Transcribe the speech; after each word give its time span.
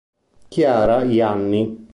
Chiara 0.49 1.03
Ianni 1.05 1.61